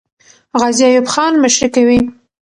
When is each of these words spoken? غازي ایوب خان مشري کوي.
غازي 0.59 0.83
ایوب 0.87 1.07
خان 1.13 1.33
مشري 1.43 1.67
کوي. 1.75 1.99